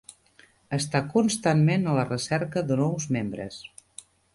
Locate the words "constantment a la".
1.11-2.09